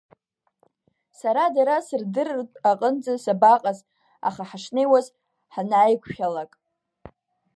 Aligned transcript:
Сара 1.19 1.43
дара 1.55 1.77
сырдырыртә 1.87 2.57
аҟынӡа 2.69 3.13
сабаҟаз, 3.23 3.79
аха 4.27 4.43
ҳашнеиуаз 4.49 5.07
ҳанааиқәшәалак… 5.53 6.51